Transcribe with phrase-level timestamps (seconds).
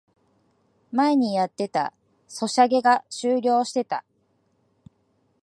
[0.91, 1.93] 前にやってた
[2.27, 4.03] ソシャゲが終了してた